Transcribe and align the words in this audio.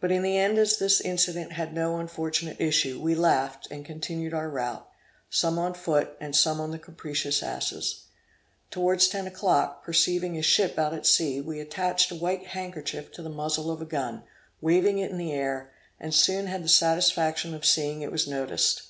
But, 0.00 0.10
in 0.10 0.22
the 0.22 0.38
end 0.38 0.56
as 0.56 0.78
this 0.78 0.98
incident 0.98 1.52
had 1.52 1.74
no 1.74 1.98
unfortunate 1.98 2.58
issue, 2.58 2.98
we 2.98 3.14
laughed, 3.14 3.68
and 3.70 3.84
continued 3.84 4.32
our 4.32 4.48
route, 4.48 4.88
some 5.28 5.58
on 5.58 5.74
foot 5.74 6.16
and 6.18 6.34
some 6.34 6.58
on 6.58 6.70
the 6.70 6.78
capricious 6.78 7.42
asses. 7.42 8.04
Towards 8.70 9.08
ten 9.08 9.26
o'clock, 9.26 9.84
perceiving 9.84 10.38
a 10.38 10.42
ship 10.42 10.78
out 10.78 10.94
at 10.94 11.04
sea, 11.04 11.38
we 11.42 11.60
attached 11.60 12.10
a 12.10 12.14
white 12.16 12.46
handkerchief 12.46 13.12
to 13.12 13.20
the 13.20 13.28
muzzle 13.28 13.70
of 13.70 13.82
a 13.82 13.84
gun, 13.84 14.22
waiving 14.62 14.96
it 14.96 15.10
in 15.10 15.18
the 15.18 15.32
air, 15.34 15.70
and 16.00 16.14
soon 16.14 16.46
had 16.46 16.64
the 16.64 16.68
satisfaction 16.70 17.52
of 17.52 17.66
seeing 17.66 18.00
it 18.00 18.10
was 18.10 18.26
noticed. 18.26 18.82